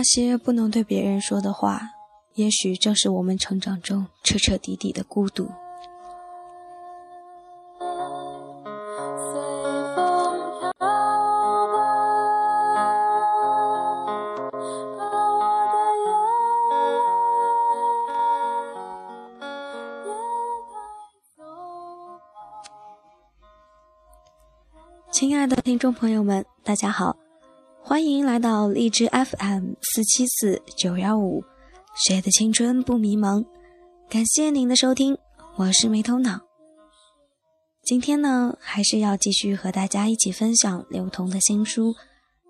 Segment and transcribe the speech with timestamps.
[0.00, 1.82] 那些不能对别人说的话，
[2.32, 5.50] 也许正是我们成长中彻彻底底的孤独。
[25.10, 27.18] 亲爱的听众朋友们，大家好，
[27.90, 31.42] 欢迎来到荔枝 FM 四七四九幺五，
[32.06, 33.44] 谁的青春不迷茫？
[34.08, 35.18] 感谢您的收听，
[35.56, 36.42] 我是没头脑。
[37.82, 41.90] 今天呢，还是要继续和大家一起分享刘同的新书《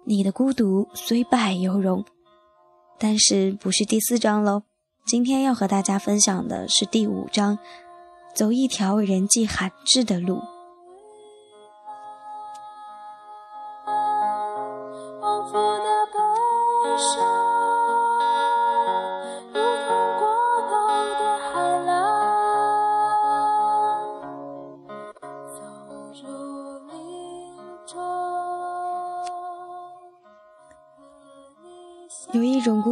[0.05, 2.03] 你的孤独虽败犹荣》，
[2.98, 4.64] 但是不是第四章喽？
[5.07, 7.59] 今天要和大家分享的是第五章，
[8.34, 10.42] 走一条人迹罕至的路。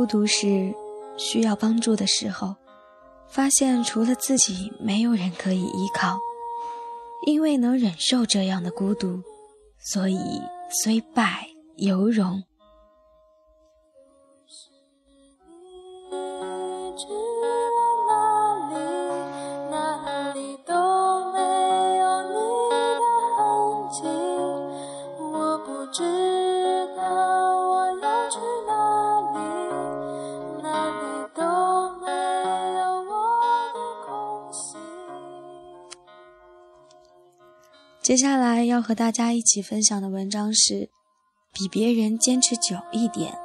[0.09, 0.75] 独是，
[1.17, 2.57] 需要帮助的时候，
[3.29, 6.19] 发现除了自己没有人可以依靠。
[7.27, 9.23] 因为能忍受这样的孤独，
[9.93, 10.19] 所以
[10.83, 12.43] 虽败犹荣。
[38.09, 40.89] 接下来要和大家一起分享的文章是：
[41.53, 43.39] 比别人坚持久一点。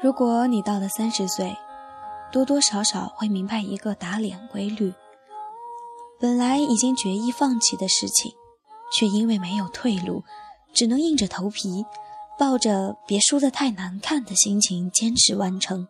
[0.00, 1.54] 如果你到了三十岁，
[2.32, 4.94] 多多少少会明白一个打脸规律：
[6.18, 8.32] 本来已经决意放弃的事情，
[8.90, 10.24] 却因为没有退路，
[10.72, 11.84] 只能硬着头皮，
[12.38, 15.86] 抱着别输得太难看的心情坚持完成。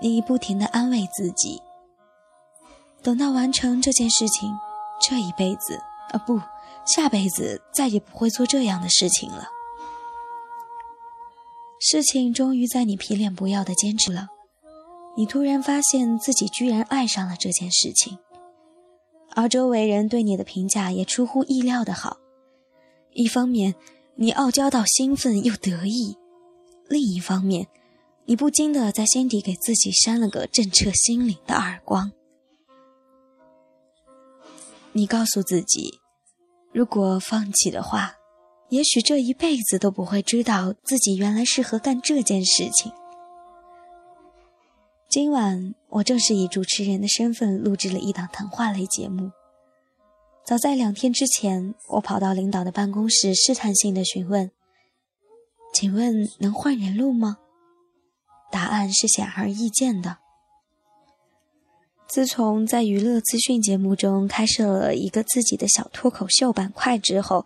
[0.00, 1.60] 你不停地安慰自己，
[3.02, 4.52] 等到完成这件事情，
[5.00, 6.40] 这一辈子啊不，
[6.84, 9.48] 下辈子再也不会做这样的事情了。
[11.80, 14.26] 事情终于在你皮脸不要的坚持了，
[15.16, 18.18] 你突然发现自己居然爱上了这件事情，
[19.34, 22.16] 而周围人对你的评价也出乎意料的好。
[23.12, 23.76] 一方面，
[24.16, 26.16] 你傲娇到兴奋又得意；
[26.88, 27.68] 另一方面，
[28.24, 32.10] 你不禁的在心底给自己扇了个震彻心灵的耳光。
[34.98, 36.00] 你告诉自己，
[36.72, 38.16] 如果放弃的话，
[38.68, 42.90] 也许这一辈子都不会知道自己原来适合干这件事情。
[45.08, 49.30] 今晚我正是以主持人的身份录制了一档谈话类节目。
[50.44, 54.50] 早在两天之前，我跑到领导的办公室，试探性的询问
[55.72, 57.38] ：“请问能换人录吗？”
[58.50, 60.18] 答案是显而易见的。
[62.08, 67.44] 自从在娱乐资讯节目中开设了一个自己的小脱口秀板块之后，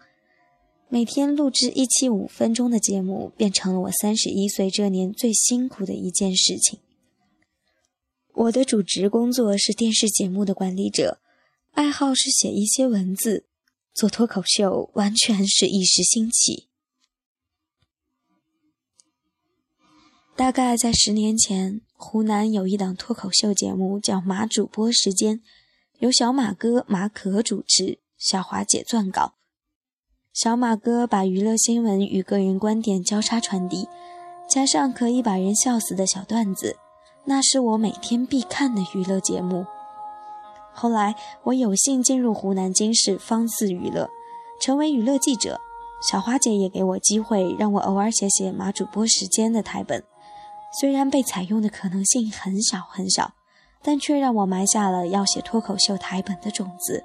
[0.89, 6.79] 每天录制一期五分钟的节目，变成了我三十一岁这年最辛苦的一件事情。
[8.35, 11.19] 我的主职工作是电视节目的管理者，
[11.73, 13.47] 爱好是写一些文字，
[13.93, 16.69] 做脱口秀完全是一时兴起。
[20.35, 25.37] 大概在十年前，湖南有一档脱口秀节目叫《马主播时间》，
[25.99, 29.35] 由小马哥马可主持，小华姐撰稿。
[30.33, 33.87] 小马哥把娱乐新闻与个人观点交叉传递，
[34.49, 36.77] 加上可以把人笑死的小段子，
[37.27, 39.67] 那是我每天必看的娱乐节目。
[40.73, 41.15] 后来，
[41.45, 44.09] 我有幸进入湖南经视方四娱乐，
[44.63, 45.61] 成为娱乐记者。
[46.11, 50.03] 小花姐也给我机会，让我偶尔写写马主播时间的台本。
[50.81, 53.33] 虽然被采用的可能性很小很小，
[53.83, 57.05] 但却让我埋下了要写脱口秀台本的种子。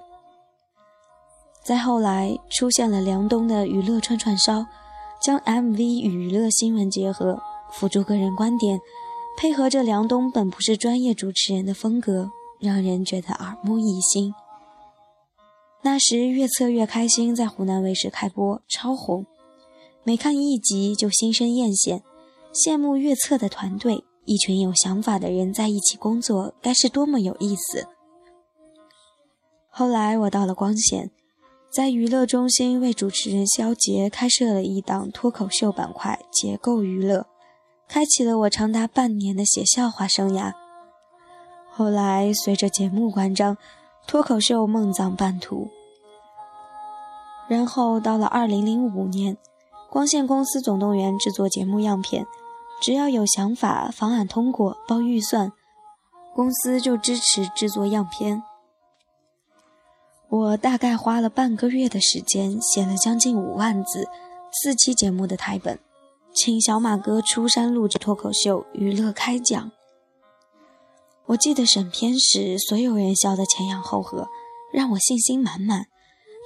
[1.63, 4.65] 再后来出现了梁冬的娱乐串串烧，
[5.21, 7.41] 将 MV 与娱乐新闻结合，
[7.71, 8.79] 辅助个人观点，
[9.37, 12.31] 配合着梁冬本不是专业主持人的风格，
[12.61, 14.33] 让人觉得耳目一新。
[15.81, 19.25] 那时《越策越开心》在湖南卫视开播，超红，
[20.03, 22.01] 每看一集就心生艳羡，
[22.57, 27.87] 羡慕越策的团队，一群有想法的人在一起工作，该是多么有意思。
[29.69, 31.11] 后来我到了光线，
[31.69, 37.19] 在娱乐中心为主持人肖杰开设了一档脱口秀板块《结构娱乐》，
[37.87, 40.53] 开启了我长达半年的写笑话生涯。
[41.69, 43.55] 后来随着节目关张，
[44.07, 45.67] 脱口秀梦葬半途。
[47.47, 49.37] 然后到了二零零五年，
[49.91, 52.25] 光线公司总动员制作节目样片，
[52.81, 55.51] 只要有想法、方案通过、报预算，
[56.35, 58.43] 公司就支持制作样片。
[60.29, 64.07] 我大概花了半个月的时间，写了将近五万字、
[64.51, 65.79] 四期节目的台本，
[66.33, 69.71] 请小马哥出山录制脱口秀娱乐开讲。
[71.27, 74.27] 我记得审片时，所有人笑得前仰后合，
[74.71, 75.87] 让我信心满满，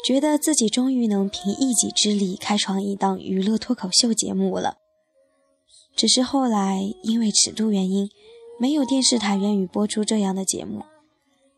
[0.05, 4.80] 觉得自己终于能凭一己之力开创一档娱乐脱口秀节目了。
[5.95, 8.09] 只是后来因为尺度原因，
[8.59, 10.83] 没有电视台愿意播出这样的节目。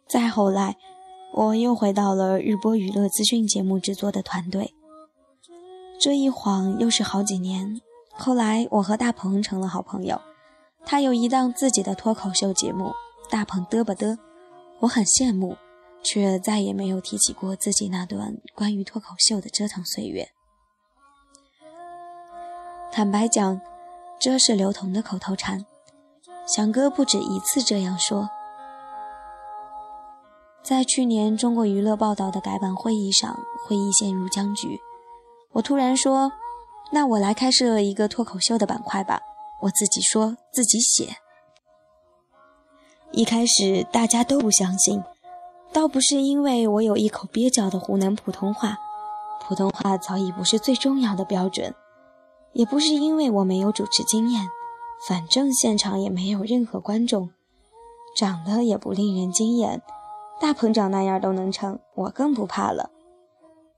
[0.08, 0.78] 再后来。
[1.36, 4.76] 我又回到了日播娱乐资讯节目制作的团队，
[6.00, 7.82] 这一晃又是好几年。
[8.12, 10.22] 后来我和大鹏成了好朋友，
[10.86, 12.94] 他有一档自己的脱口秀节目，
[13.32, 14.16] 大鹏嘚吧嘚，
[14.82, 15.58] 我很羡慕，
[16.04, 20.30] 却再也没有提起过自己那段关于脱口秀的折腾岁月。
[22.92, 23.60] 坦白讲，
[24.24, 25.66] 这是刘同的口头禅，
[26.48, 28.30] 翔哥不止一次这样说。
[30.64, 33.38] 在去年中国娱乐报道的改版会议上，
[33.68, 34.80] 会议陷入僵局。
[35.52, 36.32] 我突然说
[36.94, 39.20] ：“那我来开设一个脱口秀的板块吧。”
[39.64, 41.18] 我自己说自己写。
[43.12, 45.04] 一开始大家都不相信，
[45.74, 48.78] 倒不是因为我有一口蹩脚的湖南普通话，
[49.42, 51.76] 普通话早已不是最重要的标准，
[52.54, 54.48] 也不是因为我没有主持经验，
[55.08, 57.32] 反正现场也没有任何观众，
[58.16, 59.82] 长得也不令人惊艳。
[60.40, 62.92] 大鹏长那样都能成，我更不怕了。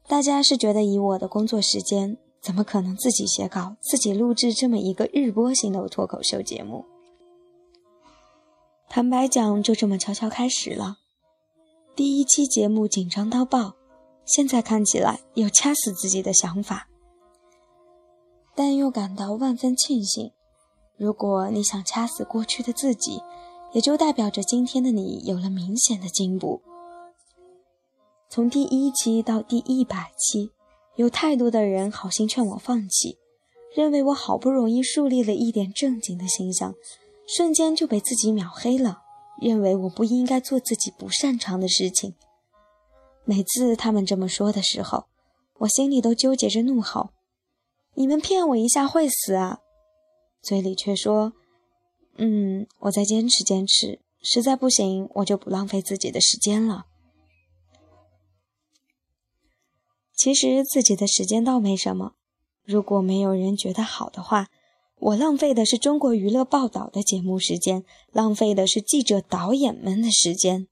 [0.08, 6.86] 大家是觉得以我的工作时间，怎么可能自己写稿、自己录制这么一个日播型的脱口秀节目？
[8.90, 10.98] 坦白讲，就这么悄悄开始了。
[11.96, 13.74] 第一期节目紧张到爆，
[14.26, 16.88] 现在看起来又掐死自己的想法，
[18.56, 20.32] 但又感到万分庆幸。
[20.98, 23.22] 如果你想掐死过去的自己，
[23.74, 26.62] 也就代表着今天的你有了明显的进步。
[28.30, 30.52] 从第一期到第一百期，
[30.96, 33.18] 有太多的人好心劝我放弃，
[33.76, 36.74] 认为我好不容易树立了一点正经的形象，
[37.28, 39.00] 瞬间就被自己秒黑了，
[39.42, 42.16] 认为我不应该做自己不擅长的事情。
[43.26, 45.06] 每次他们这么说的时候，
[45.60, 47.10] 我心里都纠结着怒吼
[47.96, 49.60] ：“你们骗我一下会死啊！”
[50.42, 51.34] 嘴里却说。
[52.18, 56.86] 嗯，我再坚持坚持，实在不行，我就不浪费自己的时间了。
[60.16, 62.14] 其实自己的时间倒没什么，
[62.64, 64.48] 如果没有人觉得好的话，
[64.98, 70.70] 我浪费的是中国娱乐报道的节目时间，浪费的是记者导演们的时间。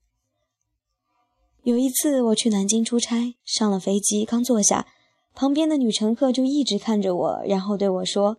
[1.63, 4.88] 有一次我去南京出差，上了飞机，刚坐下，
[5.33, 8.37] 旁边的女乘客就一直看着我，然后对我说：“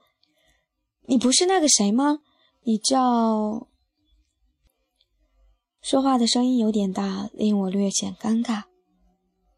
[1.06, 2.20] 你不是那个谁吗？”
[2.66, 3.66] 你叫，
[5.82, 8.62] 说话的声音有点大，令我略显尴尬。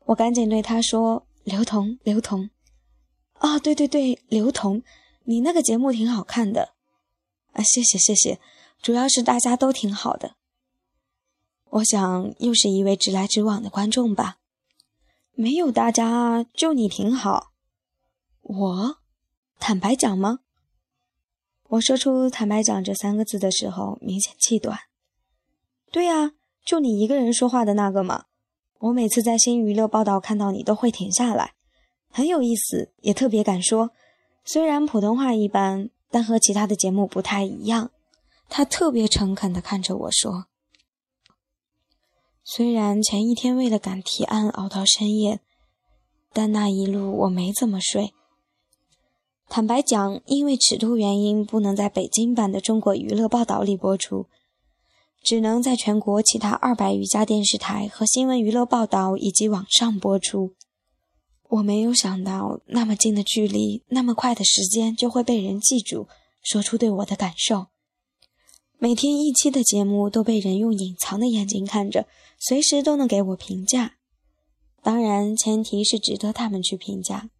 [0.06, 2.50] 我赶紧对他说：“刘同，刘同，
[3.34, 4.82] 啊，对对对，刘同，
[5.24, 6.70] 你那个节目挺好看的，
[7.52, 8.40] 啊，谢谢谢谢，
[8.82, 10.36] 主要是大家都挺好的。
[11.70, 14.38] 我想又是一位直来直往的观众吧？
[15.36, 17.52] 没有大家，就你挺好。
[18.40, 18.96] 我，
[19.60, 20.40] 坦白讲吗？”
[21.70, 24.78] 我说出“坦白讲”这三个字的时候，明显气短。
[25.92, 26.32] 对呀，
[26.64, 28.24] 就你一个人说话的那个嘛。
[28.78, 31.52] 我每次在新娱乐报道看到你，都会停下来，
[32.10, 33.90] 很有意思，也特别敢说。
[34.44, 37.90] 虽然普通话一般，但和其他的节目不太一样。
[38.48, 40.46] 他特别诚恳地看着我说
[42.48, 45.40] ：“虽然前一天为了赶提案熬到深夜，
[46.32, 48.14] 但那一路我没怎么睡。”
[49.50, 54.26] 坦白讲，因为尺度原因，不能在北京版的中国娱乐报道里播出，
[55.24, 60.52] 只能在全国其他二百余家电视台和新闻娱乐报道以及网上播出。
[61.48, 66.06] 我没有想到，那么近的距离，那么快的时间就会被人记住，
[66.44, 67.66] 说出对我的感受。
[68.78, 72.06] 每天一期的节目都被人用隐藏的眼睛看着，
[72.38, 73.96] 随时都能给我评价。
[74.82, 77.30] 当然前提是值得他们去评价。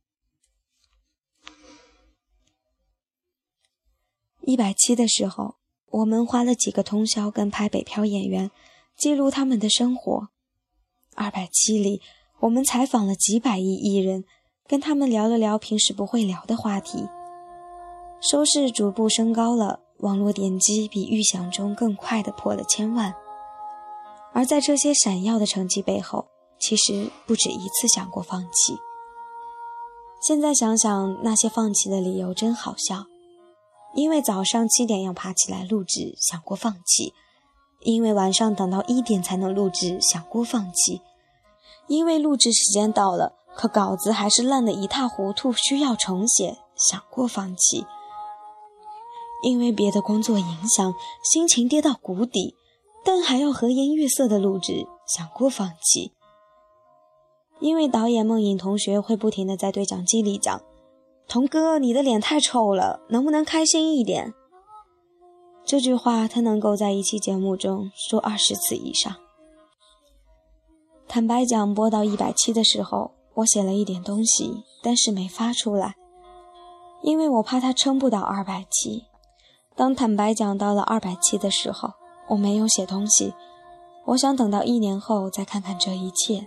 [4.41, 5.57] 一百期的时候，
[5.91, 8.51] 我们花了几个通宵跟拍北漂演员，
[8.97, 10.29] 记录他们的生活。
[11.15, 12.01] 二百期里，
[12.41, 14.25] 我们采访了几百亿艺人，
[14.67, 17.07] 跟他们聊了聊平时不会聊的话题。
[18.21, 23.15] 收视逐步升高了，网络点击比预想中更快的破了千万。
[24.33, 26.27] 而在这些闪耀的成绩背后，
[26.59, 28.77] 其实不止一次想过放弃。
[30.21, 33.05] 现在想想，那些放弃的理由真好笑。
[33.95, 37.15] 因为早上七点要爬起来录制，想过放弃；
[37.81, 41.01] 因为晚上等到一点才能录制，想过放弃；
[41.87, 47.87] 因为录制时间到了，可稿子还是烂得一塌糊涂，需要重写，想过放弃；
[49.43, 52.55] 因为别的工作影响，心情跌到谷底，
[53.05, 56.11] 但还要和颜悦色的录制，想过放弃；
[57.61, 60.61] 因为导演梦颖同学会不停的在对讲机里讲。
[61.29, 64.33] 童哥，你的脸太臭了，能不能开心一点？
[65.65, 69.15] 这句话他能够在一期节目中说二十次以上。
[71.09, 75.95] 坦白讲，播到一百期的时候，我写了一点东西，但是没发出来，
[77.03, 79.05] 因为我怕他撑不到二百期。
[79.77, 81.93] 当坦白讲到了二百七的时候，
[82.29, 83.35] 我没有写东西，
[84.07, 86.47] 我想等到一年后再看看这一切。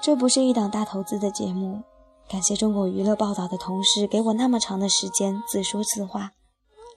[0.00, 1.82] 这不是一档大投资的节目。
[2.28, 6.30] 感谢中国娱乐报道的同事给我那么长的时间自说自话，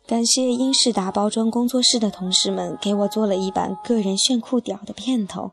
[0.05, 5.49] 感谢英仕达包装工作室的同事们给我做了一版个人炫酷屌的片头，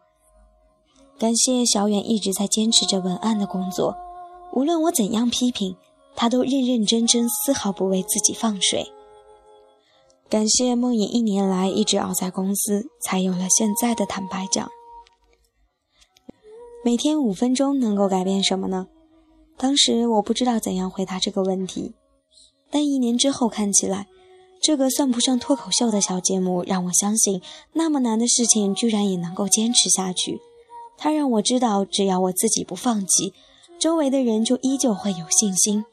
[1.18, 3.96] 感谢小远一直在坚持着文案的工作，
[4.52, 5.74] 无论我怎样批评，
[6.14, 8.92] 他都认认真真，丝毫不为自己放水。
[10.28, 14.68] 感谢梦影一年来一直熬在公司，才有了现在的坦白讲。
[16.84, 18.86] 每天五分钟能够改变什么呢？
[19.56, 21.94] 当时我不知道怎样回答这个问题，
[22.70, 24.06] 但一年之后看起来，
[24.62, 30.40] 这个算不上脱口秀的小节目让我相信，那么难的事情居然也能够坚持下去。
[30.96, 33.34] 它让我知道，只要我自己不放弃，
[33.78, 35.84] 周围的人就依旧会有信心。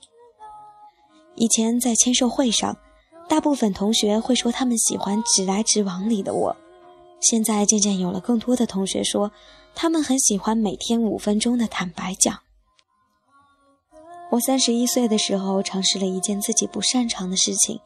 [1.38, 2.76] 以前在签售会上，
[3.30, 6.56] 大部分同学会说他们喜欢直来直往里的我，
[7.22, 9.32] 现在渐渐有了更多的同学说，
[9.76, 12.40] 他们很喜欢每天五分钟的坦白讲。
[14.32, 17.80] 我三十一岁的时候，尝试了一件自己不擅长的事情，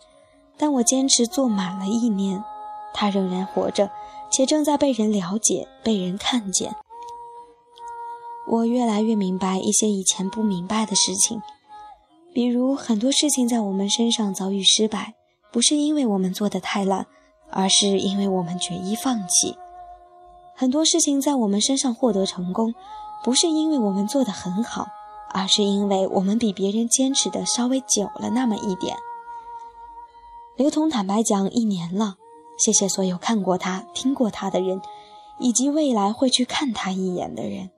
[0.57, 2.41] 但我坚持做满了一年，
[2.93, 3.91] 它仍然活着，
[4.31, 6.73] 且正在被人了解、被人看见。
[8.47, 11.41] 我越来越明白一些以前不明白的事情，
[12.33, 15.13] 比如很多事情在我们身上遭遇失败，
[15.51, 17.07] 不是因为我们做的太烂，
[17.49, 19.55] 而是因为我们决意放弃；
[20.55, 22.73] 很多事情在我们身上获得成功，
[23.23, 24.87] 不是因为我们做的很好。
[25.33, 28.97] 而是因为我们比别人坚持的稍微久了那么一点。
[30.57, 32.17] 刘同坦白讲，一年了，
[32.59, 34.81] 谢谢所有看过他、听过他的人，
[35.39, 37.69] 以及未来会去看他一眼的人。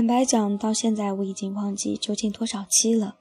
[0.00, 3.16] 坦白讲，到现在我已经忘记究竟多少期了。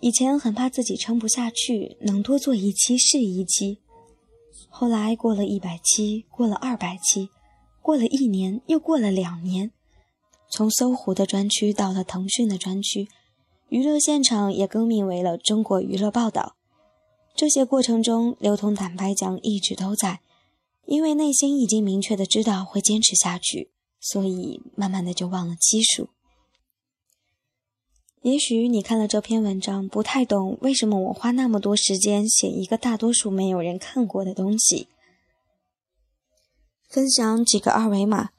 [0.00, 3.80] 以前很怕自己撑不下去，能多做一期是一期。
[4.68, 7.30] 后来过了一百期，过了二百期，
[7.82, 9.72] 过了一年，又过了两年。
[10.48, 13.08] 从搜狐的专区到了腾讯的专区，
[13.68, 16.54] 娱乐现场也更名为了中国娱乐报道。
[17.34, 20.20] 这些过程中，刘同坦白讲一直都在，
[20.84, 23.72] 因为内心已经明确的知道会坚持下去。
[24.08, 26.10] 所以，慢慢的就忘了基数。
[28.22, 34.86] 也许你看了这篇文章，不太懂为什么我花那么多时间写一个大多数没有人看过的东西。
[36.88, 38.30] 分享几个二维码，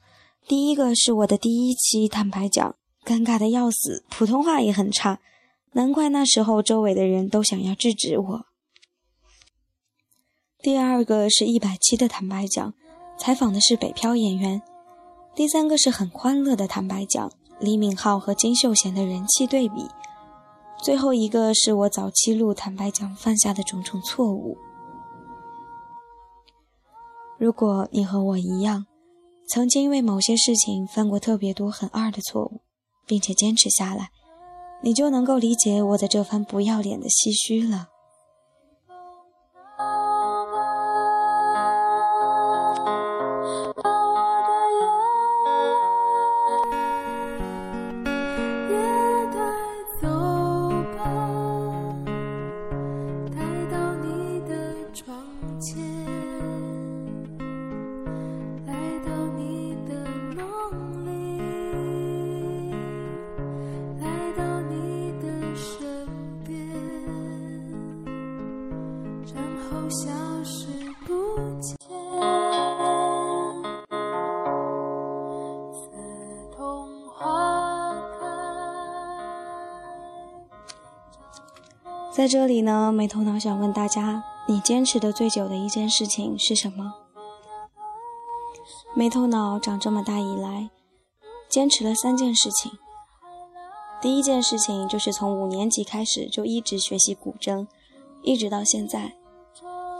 [0.46, 5.20] 第一个是我的第一期坦白讲，尴尬的要死，普通话也很差，
[5.72, 8.46] 难怪那时候周围的人都想要制止我。
[10.60, 12.72] 第二个是一百期的坦白讲，
[13.18, 14.62] 采访的是北漂演员。
[15.38, 17.30] 第三个是很欢乐的坦白讲，
[17.60, 19.86] 李敏镐和金秀贤的人气对比。
[20.82, 24.58] 最后一个是我早期录坦白讲犯下的种种错误。
[27.38, 28.86] 如果你和我一样，
[29.48, 32.62] 曾经因为某些事情犯过特别多很二的错误，
[33.06, 34.10] 并且坚持下来，
[34.82, 37.86] 你就能够理解我的这番不要脸的唏嘘了。
[69.70, 70.08] 后消
[70.44, 70.66] 失
[71.06, 71.76] 不见
[82.10, 86.94] 在这里呢，没头脑想问大家：你坚持的最久的一件事情是什么？
[88.94, 90.70] 没头脑长这么大以来，
[91.48, 92.72] 坚持了三件事情。
[94.00, 97.68] 第一件事情就是从五年级开始就一直学习古筝，
[98.22, 99.14] 一直到现在，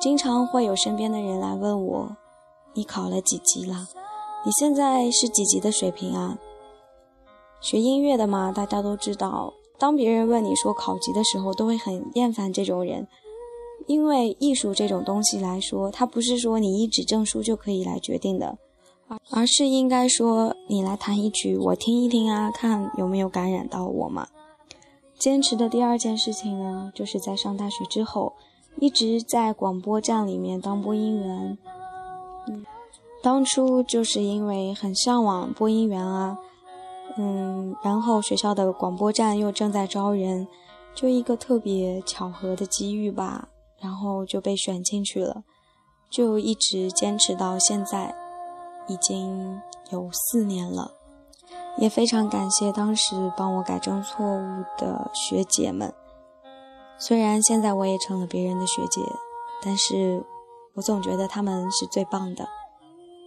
[0.00, 2.17] 经常会有身边的人来问我：
[2.75, 3.88] 你考了几级了？
[4.45, 6.38] 你现在是几级的水平啊？
[7.61, 9.52] 学音乐的嘛，大家都知道。
[9.76, 13.09] 当别人问你说考级的时候，都会很厌烦这种人，
[13.88, 18.57] 因为艺术这种东西来说，它不是说你一纸证书就可以来决定的，
[19.33, 24.28] 而是应该说你来弹一曲，我听一听啊，看有没有感染到我嘛。
[25.19, 28.35] 坚持的第二件事情呢，就是在上大学之后，
[28.80, 31.58] 一直在广播站里面当播音员。
[32.47, 32.64] 嗯，
[33.23, 36.38] 当初就是因为很向往播音员啊。
[37.16, 40.47] 嗯，然后学校的广播站又正在招人，
[40.94, 43.49] 就一个特别巧合的机遇吧，
[43.80, 45.42] 然后就被选进去了，
[46.08, 48.14] 就一直坚持到现在，
[48.86, 49.60] 已经
[49.91, 50.93] 有四年了，
[51.78, 55.93] 也非常感谢当时帮我改正错误的学姐们。
[56.99, 59.00] 虽然现在我也成了别人的学姐，
[59.63, 60.25] 但是
[60.75, 62.49] 我总觉得他们是最棒的。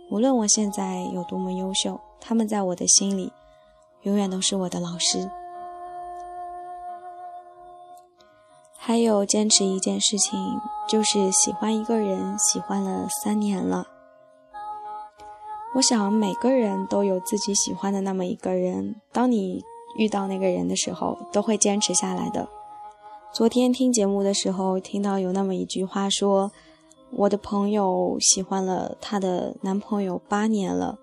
[0.09, 3.31] 无论我现在有多么优秀，他们在我的心里。
[4.03, 5.29] 永远都是我的老师。
[8.75, 13.85] 还有坚持一件事情，就是喜欢一个人，喜欢了三年了。
[15.75, 19.63] 我想每个人都有自己喜欢的那么一个人，当你
[19.97, 22.49] 遇到那个人的时候，都会坚持下来的。
[23.33, 26.51] 昨天听节目的时候，听到有那么一句话说
[27.15, 30.99] ：“我的朋友喜欢了她的男朋友八年了。”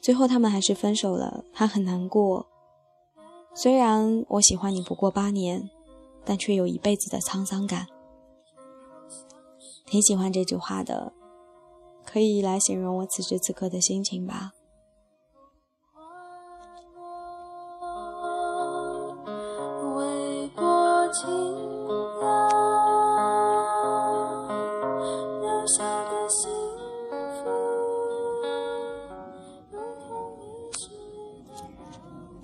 [0.00, 2.46] 最后他们还是分手了，她很难过。
[3.52, 5.68] 虽然我喜欢你不过八年，
[6.24, 7.88] 但却有一辈子的沧桑感。
[9.84, 11.12] 挺喜欢这句话的，
[12.04, 14.52] 可以来形容我此时此刻的心情吧。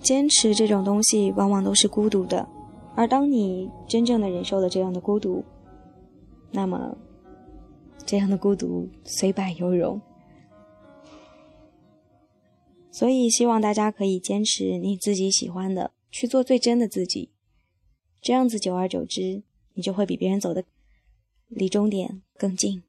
[0.02, 2.48] 坚持这种东西往往都是孤独的，
[2.96, 5.44] 而当你真正的忍受了这样的孤独，
[6.50, 6.96] 那么
[8.04, 10.00] 这样的孤独虽败犹荣。
[12.90, 17.30] 所以希望大家可以坚持你自己喜欢的，去做最真的自己，
[18.20, 19.42] 这样子久而久之，
[19.74, 20.64] 你就会比别人走的
[21.48, 22.82] 离终点更近。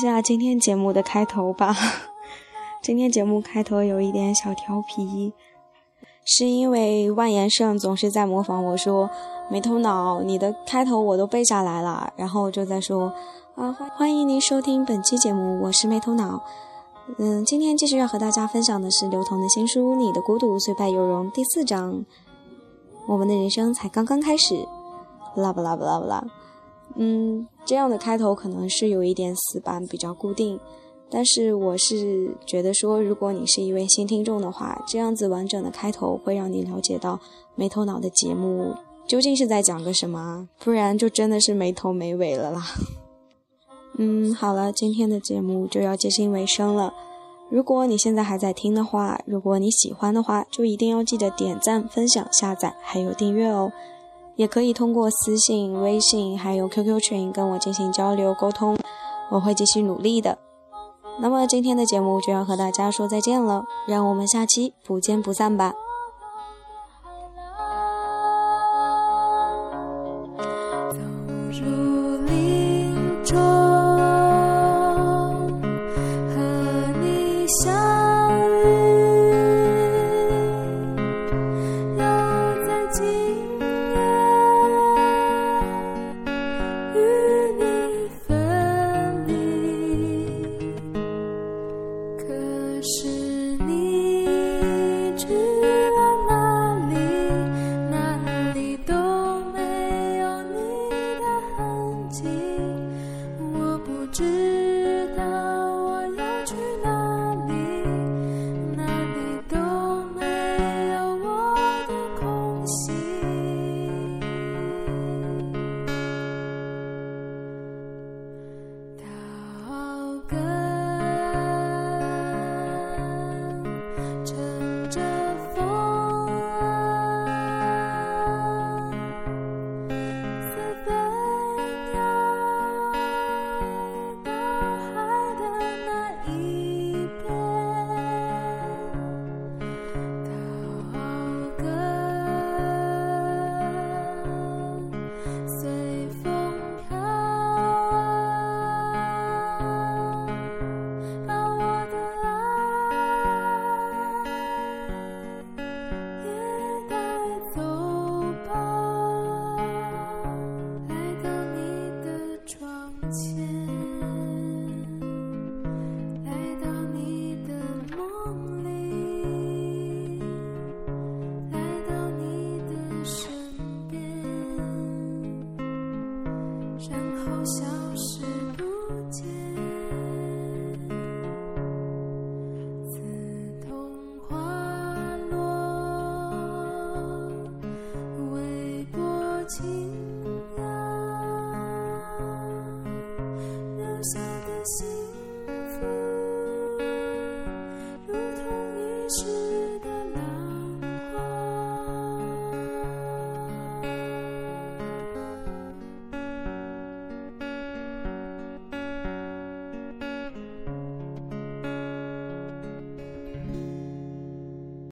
[0.00, 1.76] 下今天节目的开头吧。
[2.82, 5.34] 今天节目开头有一点小调皮，
[6.24, 9.10] 是因为万言胜总是在模仿我说
[9.52, 13.12] “没头脑”，你的开头我都背下来了，然后就在说
[13.56, 16.42] 啊，欢迎您收听本期节目，我是没头脑。
[17.18, 22.02] 嗯，今天继续要和大家分享的是刘同的新书《你的孤独虽败犹荣》第四章。
[23.06, 24.66] 我们的人生才刚刚开始，
[25.34, 26.24] 啦不啦不啦不啦。
[26.96, 30.58] 嗯，这样的开头可能是有一点死板，比较固定。
[31.12, 37.18] 但是我是觉得说，如果你是一位新听众的话，这样子完整的开头会让你了解到
[37.56, 38.74] 没头脑的节目
[39.08, 42.62] 究竟是在讲个什么，不然就真的是没头没尾了啦。
[43.98, 46.94] 嗯，好了，今天的节目就要接近尾声了。
[47.50, 53.72] 如果你现在还在听的话，如果你喜欢的话，就一定要记得点赞、分享、下载，还有订阅哦。
[54.40, 58.74] 也可以通过私信、微信还有 QQ 群跟我进行交流沟通，
[59.30, 60.38] 我会继续努力的。
[61.20, 65.74] 那么今天的节目就要和大家说再见了，让我们下期不见不散吧。